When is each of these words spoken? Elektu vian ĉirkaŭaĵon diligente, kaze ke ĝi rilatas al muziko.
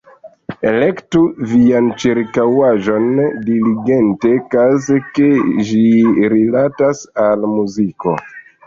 Elektu 0.69 1.19
vian 1.51 1.89
ĉirkaŭaĵon 2.03 3.07
diligente, 3.51 4.33
kaze 4.57 5.01
ke 5.19 5.31
ĝi 5.71 5.87
rilatas 6.37 7.09
al 7.31 7.51
muziko. 7.59 8.21